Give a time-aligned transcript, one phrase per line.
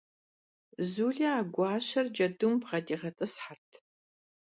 [0.91, 3.71] Zule a guaşer cedum bğediğet'ıshert.